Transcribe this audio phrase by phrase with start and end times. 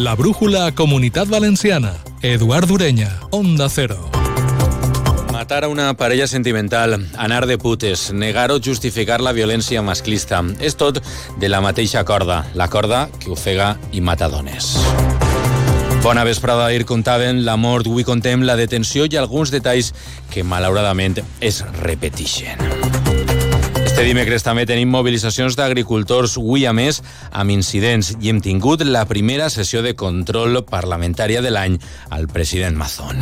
[0.00, 1.92] La brújula Comunitat Valenciana.
[2.22, 4.08] Eduard Ureña, Onda Cero.
[5.30, 10.40] Matar a una parella sentimental, anar de putes, negar o justificar la violència masclista.
[10.58, 11.02] És tot
[11.36, 14.72] de la mateixa corda, la corda que ofega i mata dones.
[16.00, 19.92] Bona vesprada, ahir contaven la mort, avui contem la detenció i alguns detalls
[20.32, 22.79] que malauradament es repeteixen.
[24.00, 27.02] Este dimecres també tenim mobilitzacions d'agricultors, avui a més,
[27.36, 31.76] amb incidents, i hem tingut la primera sessió de control parlamentària de l'any
[32.08, 33.20] al president Mazón.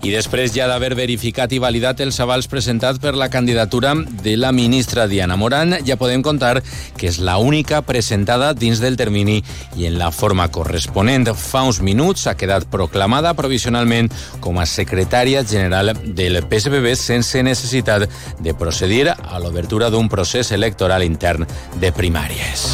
[0.00, 3.92] I després ja d'haver verificat i validat els avals presentats per la candidatura
[4.24, 6.62] de la ministra Diana Moran, ja podem contar
[6.96, 9.42] que és la única presentada dins del termini
[9.76, 11.28] i en la forma corresponent.
[11.36, 14.08] Fa uns minuts ha quedat proclamada provisionalment
[14.40, 18.08] com a secretària general del PSBB sense necessitat
[18.40, 21.44] de procedir a l'obertura d'un procés electoral intern
[21.76, 22.70] de primàries.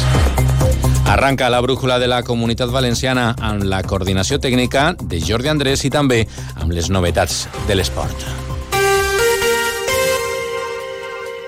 [1.07, 5.93] Arranca la brújula de la Comunitat Valenciana amb la coordinació tècnica de Jordi Andrés i
[5.93, 6.25] també
[6.57, 8.46] amb les novetats de l'esport.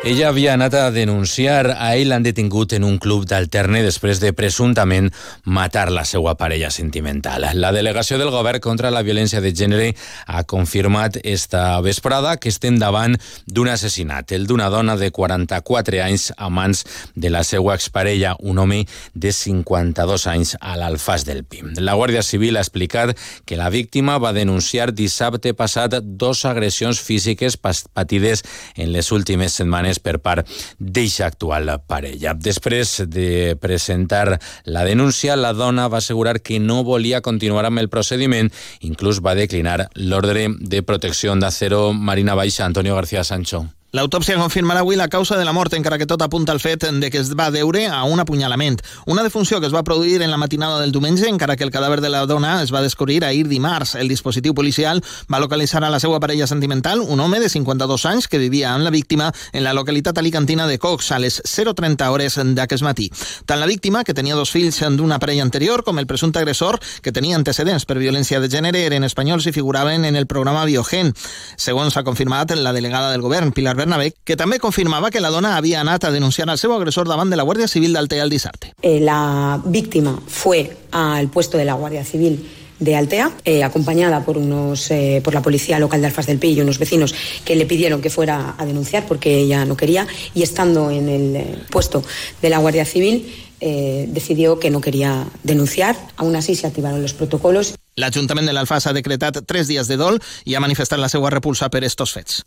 [0.02, 1.73] Ella havia anat a denunciar.
[1.75, 5.09] A ell l'han detingut en un club d'alterne després de presumptament
[5.44, 7.44] matar la seva parella sentimental.
[7.59, 9.89] La delegació del govern contra la violència de gènere
[10.25, 16.30] ha confirmat esta vesprada que estem davant d'un assassinat, el d'una dona de 44 anys
[16.38, 21.66] a mans de la seva exparella, un home de 52 anys a l'Alfàs del Pi.
[21.83, 27.59] La Guàrdia Civil ha explicat que la víctima va denunciar dissabte passat dos agressions físiques
[27.59, 28.47] patides
[28.80, 30.47] en les últimes setmanes setmanes per part
[30.79, 32.33] d'eixa actual parella.
[32.33, 37.89] Després de presentar la denúncia, la dona va assegurar que no volia continuar amb el
[37.89, 43.78] procediment, inclús va declinar l'ordre de protecció d'acero Marina Baixa, Antonio García Sancho.
[43.89, 47.09] L'autòpsia confirmarà avui la causa de la mort, encara que tot apunta al fet de
[47.09, 48.77] que es va deure a un apunyalament.
[49.09, 51.97] Una defunció que es va produir en la matinada del diumenge, encara que el cadàver
[51.99, 53.95] de la dona es va descobrir ahir dimarts.
[53.95, 58.27] El dispositiu policial va localitzar a la seva parella sentimental, un home de 52 anys
[58.27, 62.37] que vivia amb la víctima en la localitat alicantina de Cox a les 0.30 hores
[62.37, 63.09] d'aquest matí.
[63.47, 67.11] Tant la víctima, que tenia dos fills d'una parella anterior, com el presumpte agressor, que
[67.11, 71.15] tenia antecedents per violència de gènere, eren espanyols i figuraven en el programa Biogen.
[71.58, 75.55] Segons ha confirmat la delegada del govern, Pilar Bernabé, que també confirmava que la dona
[75.57, 78.73] havia anat a denunciar al seu agressor davant de la Guàrdia Civil d'Altea el dissabte.
[78.81, 82.39] Eh, la víctima fue al puesto de la Guardia Civil
[82.79, 86.53] de Altea, eh, acompañada por unos eh, por la policía local de Alfaz del Pi
[86.53, 87.13] y unos vecinos
[87.43, 91.65] que le pidieron que fuera a denunciar porque ella no quería y estando en el
[91.69, 92.03] puesto
[92.41, 95.97] de la Guardia Civil decidió que no quería denunciar.
[96.15, 97.78] Aún así se activaron los protocolos.
[97.99, 101.67] L'Ajuntament de l'Alfàs ha decretat tres dies de dol i ha manifestat la seva repulsa
[101.70, 102.43] per estos fets.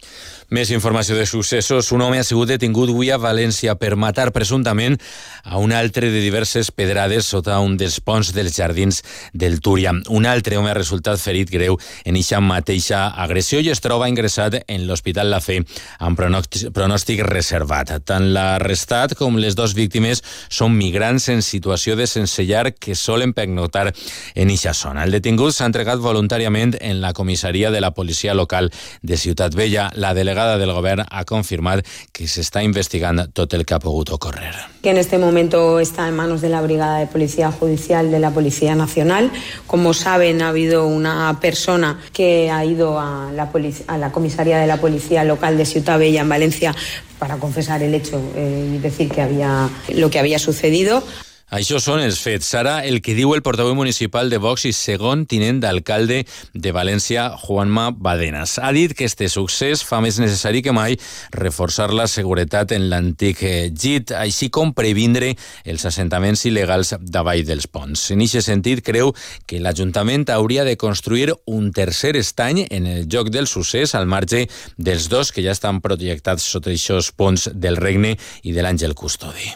[0.48, 1.90] Més informació de successos.
[1.92, 4.96] Un home ha sigut detingut avui a València per matar presumptament
[5.44, 9.02] a un altre de diverses pedrades sota un dels ponts dels jardins
[9.32, 9.92] del Túria.
[10.08, 11.76] Un altre home ha resultat ferit greu
[12.08, 15.60] en eixa mateixa agressió i es troba ingressat en l'Hospital La Fe
[16.00, 17.92] amb pronòstic reservat.
[18.08, 23.34] Tant l'arrestat com les dues víctimes són migrants en situació de sense llar que solen
[23.36, 25.04] pernoctar en eixa zona.
[25.04, 28.70] El detingut s'ha entregat voluntàriament en la comissaria de la policia local
[29.02, 29.90] de Ciutat Vella.
[29.94, 34.54] La delegada del govern ha confirmat que s'està investigant tot el que ha pogut ocórrer.
[34.82, 38.30] Que en este momento está en manos de la Brigada de Policía Judicial de la
[38.30, 39.32] Policía Nacional.
[39.66, 43.50] Como saben, ha habido una persona que ha ido a la,
[43.86, 46.74] a la comisaría de la Policía Local de Ciutat Vella en Valencia
[47.18, 51.02] para confesar el hecho eh, y decir que había lo que había sucedido.
[51.52, 52.46] Això són els fets.
[52.48, 56.22] Serà el que diu el portaveu municipal de Vox i segon tinent d'alcalde
[56.54, 58.54] de València, Juanma Badenas.
[58.56, 60.96] Ha dit que este succés fa més necessari que mai
[61.36, 65.34] reforçar la seguretat en l'antic GIT, així com previndre
[65.68, 68.06] els assentaments il·legals davall dels ponts.
[68.16, 69.12] En aquest sentit, creu
[69.44, 74.46] que l'Ajuntament hauria de construir un tercer estany en el lloc del succés al marge
[74.78, 79.52] dels dos que ja estan projectats sota aquests ponts del Regne i de l'Àngel Custodi.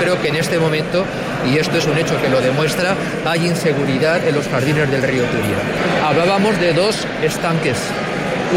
[0.00, 1.04] Creo que en este momento,
[1.50, 2.94] y esto es un hecho que lo demuestra,
[3.24, 5.56] hay inseguridad en los jardines del río Turia.
[6.06, 7.76] Hablábamos de dos estanques,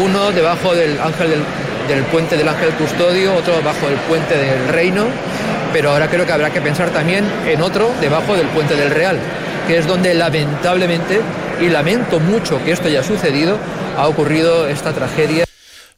[0.02, 1.42] uno debajo del ángel del,
[1.88, 5.06] del puente del Ángel Custodio, otro bajo el puente del Reino,
[5.72, 9.18] pero ahora creo que habrá que pensar también en otro debajo del puente del Real,
[9.66, 11.20] que es donde lamentablemente,
[11.60, 13.56] y lamento mucho que esto haya sucedido,
[13.96, 15.44] ha ocurrido esta tragedia.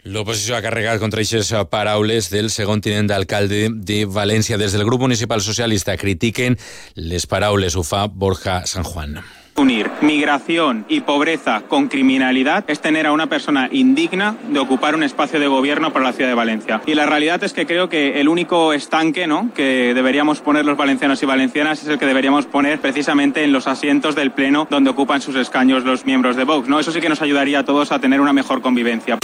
[0.02, 4.58] L'oposició ha carregat contra aquestes paraules del segon tinent d'alcalde de València.
[4.58, 6.58] Des del grup municipal socialista critiquen
[6.96, 9.20] les paraules, ho fa Borja San Juan.
[9.54, 15.04] Unir migración y pobreza con criminalidad es tener a una persona indigna de ocupar un
[15.04, 16.80] espacio de gobierno para la ciudad de Valencia.
[16.84, 19.52] Y la realidad es que creo que el único estanque ¿no?
[19.54, 23.68] que deberíamos poner los valencianos y valencianas es el que deberíamos poner precisamente en los
[23.68, 26.66] asientos del Pleno donde ocupan sus escaños los miembros de Vox.
[26.66, 26.80] ¿no?
[26.80, 29.18] Eso sí que nos ayudaría a todos a tener una mejor convivencia.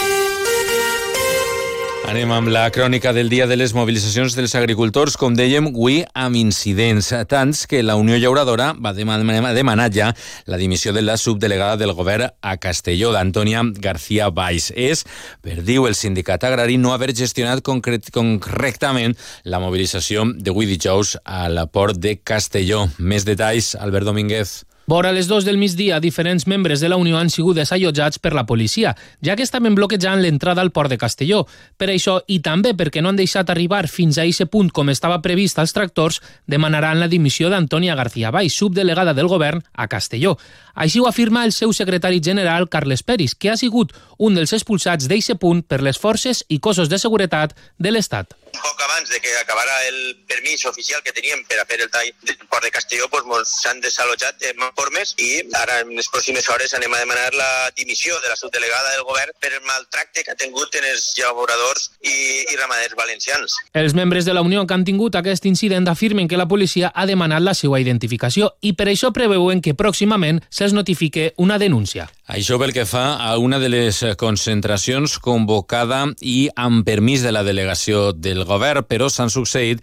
[2.09, 6.39] Anem amb la crònica del dia de les mobilitzacions dels agricultors, com dèiem, avui amb
[6.39, 10.07] incidents, tants que la Unió Llauradora va demanar ja
[10.49, 14.71] la dimissió de la subdelegada del govern a Castelló, d'Antònia García Valls.
[14.73, 15.05] És,
[15.45, 19.13] per diu el sindicat agrari, no haver gestionat correctament
[19.45, 22.87] la mobilització d'avui dijous al port de Castelló.
[22.97, 24.63] Més detalls, Albert Domínguez.
[24.89, 28.47] Vora les dos del migdia, diferents membres de la Unió han sigut desallotjats per la
[28.49, 31.43] policia, ja que estaven bloquejant l'entrada al port de Castelló.
[31.77, 35.19] Per això, i també perquè no han deixat arribar fins a aquest punt com estava
[35.21, 36.17] previst als tractors,
[36.49, 40.39] demanaran la dimissió d'Antònia García Baix, subdelegada del govern a Castelló.
[40.73, 45.05] Així ho afirma el seu secretari general, Carles Peris, que ha sigut un dels expulsats
[45.05, 48.38] d'aquest punt per les forces i cossos de seguretat de l'Estat.
[48.49, 51.91] Un poc abans de que acabara el permís oficial que teníem per a fer el
[51.93, 55.29] tall del port de Castelló, doncs s'han desallotjat en formes i
[55.59, 59.35] ara en les pròximes hores anem a demanar la dimissió de la subdelegada del govern
[59.39, 62.15] per el maltracte que ha tingut en els llauradors i,
[62.49, 63.57] i ramaders valencians.
[63.73, 67.05] Els membres de la Unió que han tingut aquest incident afirmen que la policia ha
[67.05, 72.09] demanat la seva identificació i per això preveuen que pròximament se'ls notifique una denúncia.
[72.29, 77.41] Això pel que fa a una de les concentracions convocada i amb permís de la
[77.41, 79.81] delegació del govern, però s'han succeït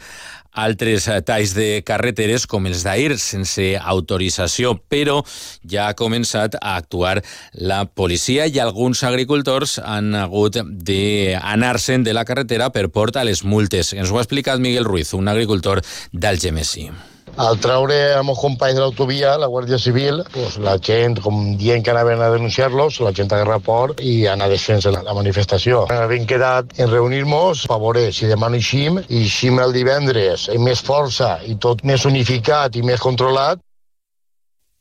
[0.55, 5.19] altres talls de carreteres com els d'ahir sense autorització, però
[5.67, 7.17] ja ha començat a actuar
[7.59, 13.91] la policia i alguns agricultors han hagut d'anar-se'n de la carretera per portar les multes.
[13.91, 15.83] Ens ho ha explicat Miguel Ruiz, un agricultor
[16.15, 16.93] d'Algemesí.
[17.37, 21.85] Al treure a meus companys de l'autovia, la Guàrdia Civil, pues, la gent, com dient
[21.85, 25.85] que anaven a denunciar-los, la gent agarra port i anar desfent la, la manifestació.
[25.93, 30.65] Havem quedat en reunir-nos a veure si demà no eixim, i eixim el divendres amb
[30.71, 33.61] més força i tot més unificat i més controlat,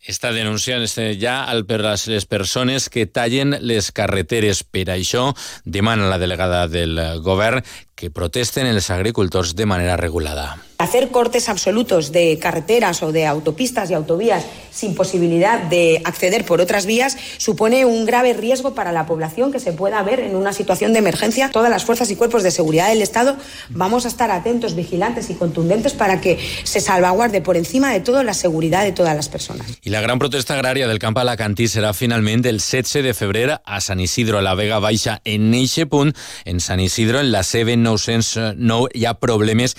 [0.05, 0.83] està denunciant
[1.17, 1.35] ja
[1.65, 4.61] per les persones que tallen les carreteres.
[4.61, 5.31] Per això
[5.65, 7.65] demana la delegada del govern
[7.95, 10.53] que protesten els agricultors de manera regulada.
[10.85, 14.45] Hacer cortes absolutos de carreteras o de autopistas y autovías
[14.75, 19.59] sin posibilidad de acceder por otras vías supone un grave riesgo para la población que
[19.59, 21.49] se pueda ver en una situación de emergencia.
[21.49, 23.37] Todas las fuerzas y cuerpos de seguridad del Estado
[23.69, 28.21] vamos a estar atentos, vigilantes y contundentes para que se salvaguarde por encima de todo
[28.23, 29.65] la seguridad de todas las personas.
[29.83, 33.79] I la gran protesta agrària del camp alacantí serà finalment el 16 de febrer a
[33.81, 35.21] Sant Isidro, a la Vega Baixa.
[35.23, 36.11] En eixe punt,
[36.43, 39.75] en Sant Isidro, en la CB909, hi ha problemes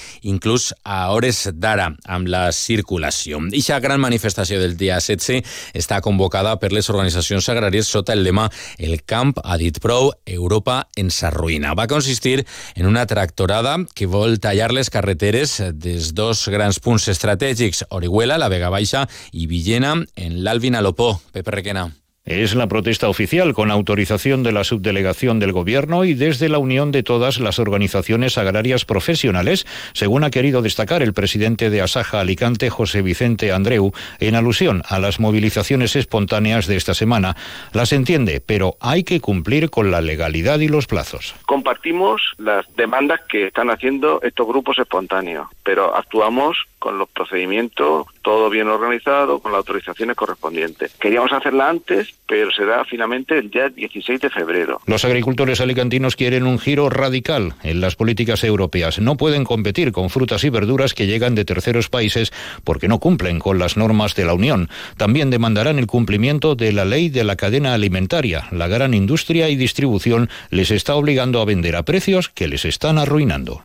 [0.85, 3.41] a hores d'ara amb la circulació.
[3.53, 5.43] Ixa gran manifestació del dia 16
[5.77, 8.49] està convocada per les organitzacions agràries sota el lema
[8.79, 11.75] El camp ha dit prou, Europa ens arruïna.
[11.75, 12.38] Va consistir
[12.75, 18.50] en una tractorada que vol tallar les carreteres des dos grans punts estratègics, Orihuela, la
[18.53, 21.17] Vega Baixa i Villena, en l'Alvin Alopó.
[21.33, 21.91] Pepe Requena.
[22.26, 26.90] Es la protesta oficial con autorización de la subdelegación del Gobierno y desde la unión
[26.90, 32.69] de todas las organizaciones agrarias profesionales, según ha querido destacar el presidente de Asaja Alicante,
[32.69, 37.37] José Vicente Andreu, en alusión a las movilizaciones espontáneas de esta semana.
[37.73, 41.37] Las entiende, pero hay que cumplir con la legalidad y los plazos.
[41.46, 48.49] Compartimos las demandas que están haciendo estos grupos espontáneos, pero actuamos con los procedimientos, todo
[48.49, 50.95] bien organizado, con las autorizaciones correspondientes.
[51.00, 54.81] Queríamos hacerla antes, pero será finalmente el día 16 de febrero.
[54.87, 59.00] Los agricultores alicantinos quieren un giro radical en las políticas europeas.
[59.00, 63.40] No pueden competir con frutas y verduras que llegan de terceros países porque no cumplen
[63.40, 64.69] con las normas de la Unión.
[64.97, 68.47] También demandarán el cumplimiento de la ley de la cadena alimentaria.
[68.52, 72.97] La gran industria y distribución les está obligando a vender a precios que les están
[72.99, 73.64] arruinando.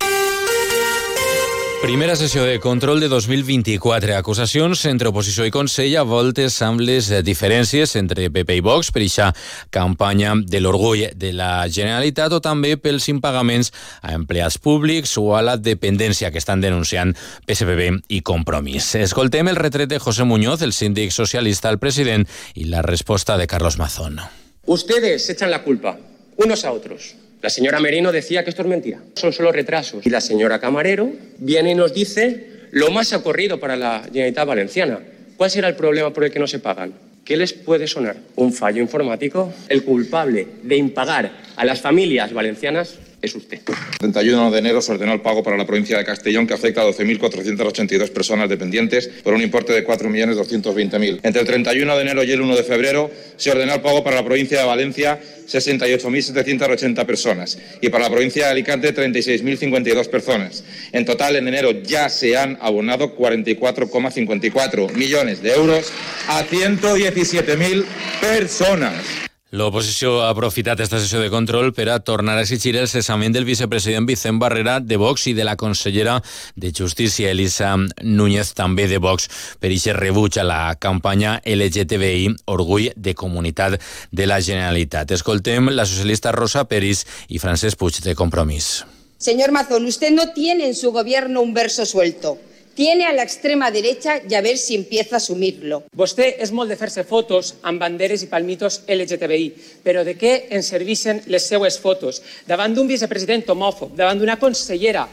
[1.81, 4.13] Primera sessió de control de 2024.
[4.13, 9.01] Acusacions entre oposició i Consell a voltes amb les diferències entre PP i Vox per
[9.01, 9.31] aquesta
[9.73, 13.73] campanya de l'orgull de la Generalitat o també pels impagaments
[14.05, 17.15] a empleats públics o a la dependència que estan denunciant
[17.49, 18.93] PSPB i Compromís.
[19.01, 23.49] Escoltem el retret de José Muñoz, el síndic socialista al president, i la resposta de
[23.49, 24.21] Carlos Mazón.
[24.69, 25.97] Ustedes echan la culpa
[26.37, 27.15] unos a otros.
[27.41, 30.05] La señora Merino decía que esto es mentira, son solo retrasos.
[30.05, 34.99] Y la señora Camarero viene y nos dice lo más ocurrido para la Generalitat Valenciana.
[35.37, 36.93] ¿Cuál será el problema por el que no se pagan?
[37.25, 38.17] ¿Qué les puede sonar?
[38.35, 39.51] ¿Un fallo informático?
[39.69, 42.99] ¿El culpable de impagar a las familias valencianas?
[43.21, 43.59] Es usted.
[43.93, 46.81] El 31 de enero se ordenó el pago para la provincia de Castellón que afecta
[46.81, 51.19] a 12.482 personas dependientes por un importe de 4.220.000.
[51.23, 54.17] Entre el 31 de enero y el 1 de febrero se ordenó el pago para
[54.17, 60.63] la provincia de Valencia 68.780 personas y para la provincia de Alicante 36.052 personas.
[60.91, 65.91] En total, en enero ya se han abonado 44,54 millones de euros
[66.27, 67.85] a 117.000
[68.21, 69.30] personas.
[69.51, 73.43] L'oposició ha aprofitat esta sessió de control per a tornar a exigir el cessament del
[73.43, 76.13] vicepresident Vicent Barrera de Vox i de la consellera
[76.55, 79.27] de Justícia Elisa Núñez també de Vox
[79.59, 83.75] per aquest rebuig a la campanya LGTBI Orgull de Comunitat
[84.09, 85.11] de la Generalitat.
[85.11, 88.85] Escoltem la socialista Rosa Peris i Francesc Puig de Compromís.
[89.17, 92.39] Señor Mazón, usted no tiene en su gobierno un verso suelto.
[92.73, 95.83] Tiene a la extrema derecha y a ver si empieza a asumirlo.
[95.95, 99.49] Vostè és molt de fer-se fotos amb banderes i palmitos LGTBI,
[99.83, 102.21] però de què ens serveixen les seues fotos?
[102.47, 105.09] Davant d'un vicepresident homòfob, davant d'una consellera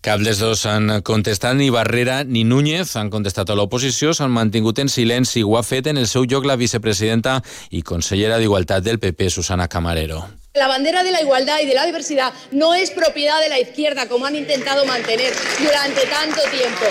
[0.00, 4.80] Cap dels dos han contestat, ni Barrera ni Núñez han contestat a l'oposició, s'han mantingut
[4.80, 5.44] en silenci.
[5.44, 9.68] Ho ha fet en el seu lloc la vicepresidenta i consellera d'Igualtat del PP, Susana
[9.68, 10.24] Camarero.
[10.52, 14.08] La bandera de la igualdad y de la diversidad no es propiedad de la izquierda,
[14.08, 16.86] como han intentado mantener durante tanto tiempo.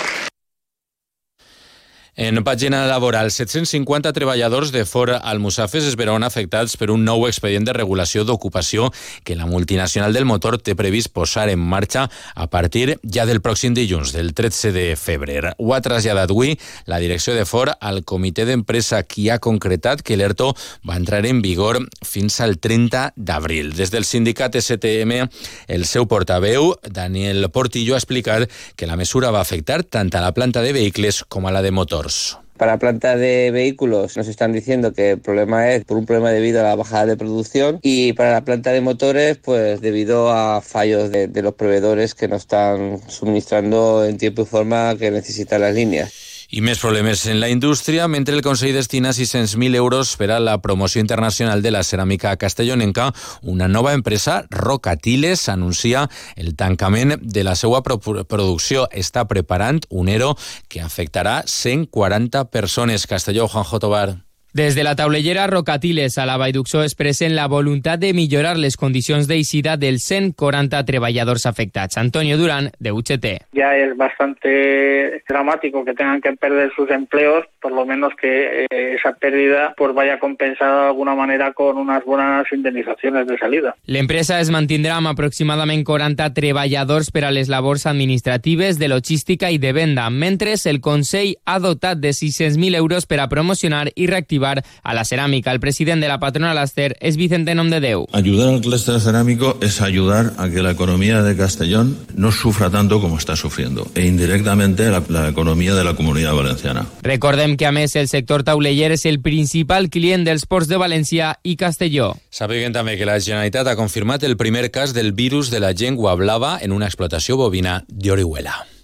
[2.16, 7.64] En pàgina laboral, 750 treballadors de Ford Almussafes es veuran afectats per un nou expedient
[7.64, 8.88] de regulació d'ocupació
[9.22, 13.76] que la multinacional del motor té previst posar en marxa a partir ja del pròxim
[13.78, 15.54] dilluns, del 13 de febrer.
[15.58, 16.56] Ho ha traslladat avui
[16.90, 20.50] la direcció de Ford al comitè d'empresa qui ha concretat que l'ERTO
[20.88, 23.72] va entrar en vigor fins al 30 d'abril.
[23.78, 25.30] Des del sindicat STM,
[25.68, 30.34] el seu portaveu, Daniel Portillo, ha explicat que la mesura va afectar tant a la
[30.34, 32.38] planta de vehicles com a la de motors.
[32.56, 36.30] Para la planta de vehículos nos están diciendo que el problema es por un problema
[36.30, 40.60] debido a la bajada de producción y para la planta de motores pues debido a
[40.60, 45.62] fallos de, de los proveedores que no están suministrando en tiempo y forma que necesitan
[45.62, 46.29] las líneas.
[46.50, 50.56] I més problemes en la indústria, mentre el Consell destina 600.000 euros per a la
[50.58, 57.54] promoció internacional de la ceràmica castellonenca, una nova empresa, Rocatiles, anuncia el tancament de la
[57.54, 58.88] seva producció.
[58.90, 60.32] Està preparant un ERO
[60.66, 63.06] que afectarà 140 persones.
[63.06, 64.29] Castelló, Juanjo Tobar.
[64.52, 69.28] Des de la taulellera Rocatiles a la Vaiducció expressen la voluntat de millorar les condicions
[69.30, 71.96] d'eixida dels 140 treballadors afectats.
[71.96, 73.26] Antonio Durán, de UGT.
[73.52, 78.96] Ya es bastante dramático que tengan que perder sus empleos, por lo menos que eh,
[78.98, 83.76] esa pérdida pues vaya compensada de alguna manera con unas buenas indemnizaciones de salida.
[83.86, 89.62] L'empresa es mantindrà amb aproximadament 40 treballadors per a les labors administratives, de logística i
[89.62, 94.39] de venda, mentre el Consell ha dotat de 600.000 euros per a promocionar i reactivar
[94.40, 95.52] a la cerámica.
[95.52, 98.06] El presidente de la patronal Aster es Vicente Nomdedeu.
[98.12, 103.00] Ayudar al clúster cerámico es ayudar a que la economía de Castellón no sufra tanto
[103.00, 106.86] como está sufriendo e indirectamente la, la economía de la comunidad valenciana.
[107.02, 111.36] Recordem que a més el sector tauleller és el principal client dels ports de València
[111.42, 112.14] i Castelló.
[112.30, 116.14] Sabem també que la Generalitat ha confirmat el primer cas del virus de la llengua
[116.14, 118.79] blava en una explotació bovina d'Orihuela.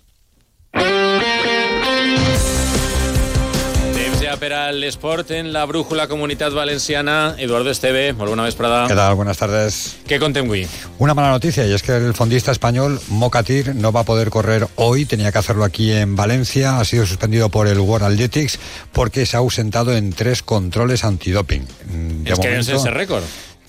[4.39, 7.35] Per a l'esport en la brújula Comunitat Valenciana.
[7.39, 8.87] Eduardo Esteve, molt bona vesprada.
[8.89, 9.15] ¿Qué tal?
[9.15, 9.97] Buenas tardes.
[10.07, 10.67] ¿Qué contem avui?
[10.99, 14.69] Una mala noticia y es que el fondista español Mocatir no va a poder correr
[14.77, 18.59] hoy, tenía que hacerlo aquí en Valencia, ha sido suspendido por el World Athletics
[18.93, 21.67] porque se ha ausentado en tres controles antidoping.
[21.67, 23.25] De es momento, que es ese récord.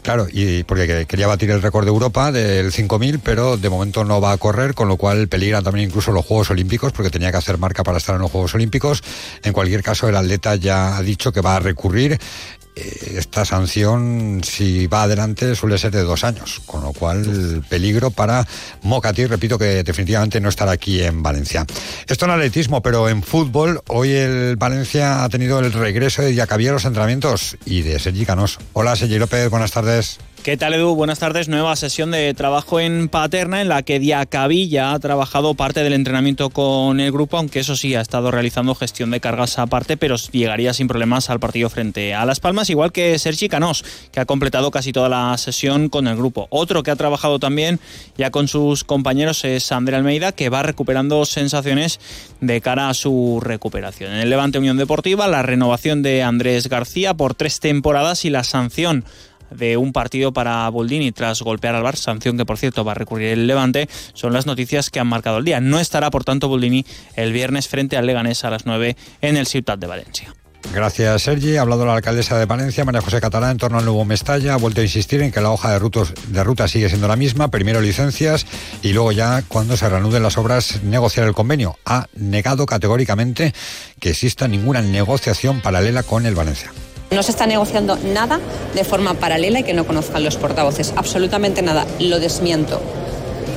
[0.08, 4.22] Claro, y porque quería batir el récord de Europa del 5.000, pero de momento no
[4.22, 7.36] va a correr, con lo cual peligra también incluso los Juegos Olímpicos, porque tenía que
[7.36, 9.04] hacer marca para estar en los Juegos Olímpicos.
[9.44, 12.18] En cualquier caso, el atleta ya ha dicho que va a recurrir
[13.16, 18.48] esta sanción, si va adelante, suele ser de dos años, con lo cual peligro para
[18.84, 21.66] Mocati, repito que definitivamente no estará aquí en Valencia.
[22.08, 26.68] Esto en atletismo, pero en fútbol, hoy el Valencia ha tenido el regreso de Diacabí
[26.68, 28.60] a los entrenamientos y de Sergi Canós.
[28.74, 30.20] Hola Sergi López, buenas tardes.
[30.48, 30.96] ¿Qué tal Edu?
[30.96, 31.50] Buenas tardes.
[31.50, 35.92] Nueva sesión de trabajo en Paterna en la que Diacabí ya ha trabajado parte del
[35.92, 40.16] entrenamiento con el grupo, aunque eso sí ha estado realizando gestión de cargas aparte, pero
[40.16, 44.26] llegaría sin problemas al partido frente a Las Palmas, igual que Sergi Canós, que ha
[44.26, 46.48] completado casi toda la sesión con el grupo.
[46.50, 47.82] Otro que ha trabajado también
[48.18, 52.00] ya con sus compañeros es André Almeida, que va recuperando sensaciones
[52.40, 54.14] de cara a su recuperación.
[54.14, 58.46] En el Levante Unión Deportiva, la renovación de Andrés García por tres temporadas y la
[58.46, 59.04] sanción
[59.52, 62.96] de un partido para Boldini tras golpear al Bar, sanción que por cierto va a
[62.96, 65.60] recurrir el Levante, son las noticias que han marcado el día.
[65.60, 66.86] No estará por tanto Boldini
[67.16, 70.34] el viernes frente al Leganés a las 9 en el Ciutat de Valencia.
[70.74, 71.58] Gracias, Sergi.
[71.58, 74.54] Ha hablado la alcaldesa de Valencia, María José Catalán, en torno al nuevo Mestalla.
[74.54, 75.90] Ha vuelto a insistir en que la hoja de,
[76.28, 77.50] de ruta sigue siendo la misma.
[77.50, 78.46] Primero licencias
[78.82, 81.78] y luego ya, cuando se reanuden las obras, negociar el convenio.
[81.86, 83.54] Ha negado categóricamente
[84.00, 86.72] que exista ninguna negociación paralela con el Valencia.
[87.12, 88.40] No se está negociando nada
[88.76, 90.94] de forma paralela y que no conozcan los portavoces.
[90.96, 91.86] Absolutamente nada.
[92.00, 92.82] Lo desmiento.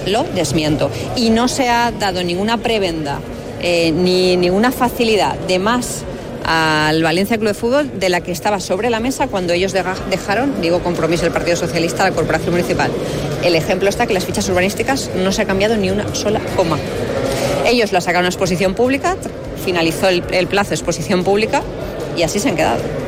[0.07, 0.91] Lo desmiento.
[1.17, 3.19] Y no se ha dado ninguna prebenda
[3.61, 6.05] eh, ni ninguna facilidad de más
[6.45, 10.61] al Valencia Club de Fútbol de la que estaba sobre la mesa cuando ellos dejaron,
[10.61, 12.91] digo, compromiso del Partido Socialista la Corporación Municipal.
[13.45, 16.79] El ejemplo está que las fichas urbanísticas no se ha cambiado ni una sola coma.
[17.67, 19.17] Ellos la sacaron a exposición pública,
[19.65, 21.63] finalizó el, el plazo de exposición pública
[22.17, 23.00] y así se han quedado.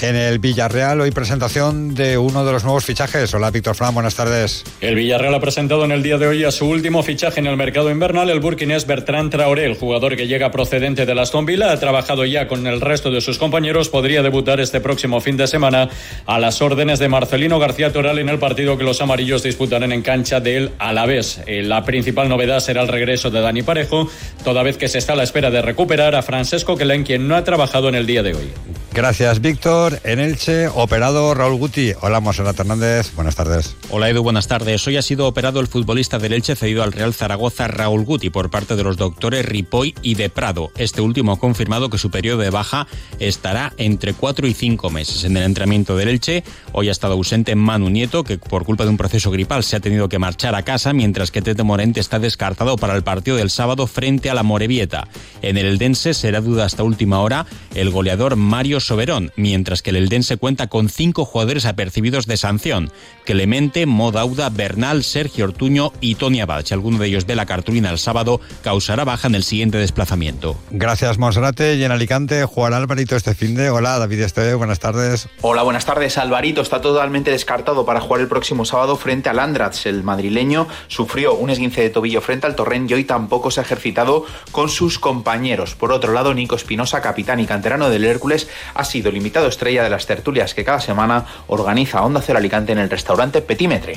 [0.00, 3.32] En el Villarreal, hoy presentación de uno de los nuevos fichajes.
[3.32, 4.64] Hola, Víctor Fran, buenas tardes.
[4.80, 7.56] El Villarreal ha presentado en el día de hoy a su último fichaje en el
[7.56, 11.72] mercado invernal, el burkinés Bertrand Traoré, el jugador que llega procedente de la Aston Villa,
[11.72, 15.46] ha trabajado ya con el resto de sus compañeros, podría debutar este próximo fin de
[15.46, 15.88] semana
[16.26, 20.02] a las órdenes de Marcelino García Toral en el partido que los amarillos disputarán en
[20.02, 21.40] cancha del Alavés.
[21.46, 24.10] Eh, la principal novedad será el regreso de Dani Parejo,
[24.42, 27.36] toda vez que se está a la espera de recuperar a Francesco Quelen, quien no
[27.36, 28.50] ha trabajado en el día de hoy.
[28.92, 29.83] Gracias, Víctor.
[29.84, 31.92] En Elche, operado Raúl Guti.
[32.00, 33.14] Hola, Monserrat Hernández.
[33.14, 33.76] Buenas tardes.
[33.90, 34.22] Hola, Edu.
[34.22, 34.86] Buenas tardes.
[34.86, 38.50] Hoy ha sido operado el futbolista del Elche cedido al Real Zaragoza, Raúl Guti, por
[38.50, 40.72] parte de los doctores Ripoll y de Prado.
[40.78, 42.86] Este último ha confirmado que su periodo de baja
[43.18, 45.24] estará entre cuatro y cinco meses.
[45.24, 48.90] En el entrenamiento del Elche, hoy ha estado ausente Manu Nieto, que por culpa de
[48.90, 52.18] un proceso gripal se ha tenido que marchar a casa, mientras que Tete Morente está
[52.18, 55.08] descartado para el partido del sábado frente a la Morevieta.
[55.42, 59.96] En el Eldense será duda hasta última hora el goleador Mario Soberón, mientras que el
[59.96, 62.90] Eldense cuenta con cinco jugadores apercibidos de sanción.
[63.24, 66.64] Clemente, Modauda, Bernal, Sergio Ortuño y Tony Abad.
[66.64, 70.56] Si alguno de ellos de la cartulina el sábado, causará baja en el siguiente desplazamiento.
[70.70, 71.76] Gracias, Monserrate.
[71.76, 73.70] Y en Alicante, Juan Alvarito este fin de.
[73.70, 75.28] Hola, David Esteve, buenas tardes.
[75.40, 76.18] Hola, buenas tardes.
[76.18, 79.86] Alvarito está totalmente descartado para jugar el próximo sábado frente al Andrats.
[79.86, 83.62] El madrileño sufrió un esguince de tobillo frente al Torrent y hoy tampoco se ha
[83.62, 85.74] ejercitado con sus compañeros.
[85.74, 89.82] Por otro lado, Nico Espinosa, capitán y canterano del Hércules, ha sido el invitado estrella
[89.84, 93.96] de las tertulias que cada semana organiza Onda Cero Alicante en el restaurante Petímetre.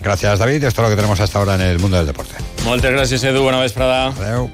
[0.00, 0.64] Gracias, David.
[0.64, 2.34] Esto es lo que tenemos hasta ahora en el mundo del deporte.
[2.64, 3.42] Muchas gracias, Edu.
[3.42, 4.06] Buena vesprada.
[4.06, 4.50] Adeu.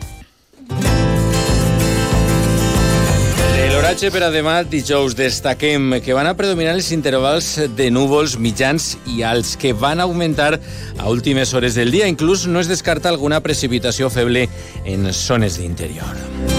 [3.54, 8.34] De l'oratge per a demà, dijous, destaquem que van a predominar els intervals de núvols
[8.42, 10.56] mitjans i alts que van augmentar
[10.98, 12.10] a últimes hores del dia.
[12.10, 14.48] Inclús no es descarta alguna precipitació feble
[14.84, 16.57] en zones d'interior.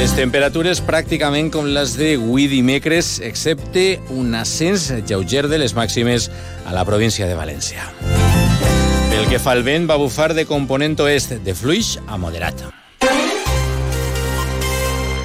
[0.00, 6.30] Les temperatures pràcticament com les de avui dimecres, excepte un ascens lleuger de les màximes
[6.64, 7.84] a la província de València.
[9.10, 12.64] Pel que fa al vent, va bufar de component oest, de fluix a moderat.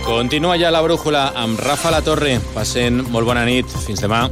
[0.03, 2.41] Continua ja la brújula amb Rafa La Torre.
[2.51, 3.71] Passen molt bona nit.
[3.87, 4.25] Fins demà.